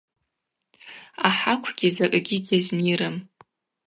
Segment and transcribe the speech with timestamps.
[1.27, 3.15] Ахӏаквгьи закӏгьи гьазнирым.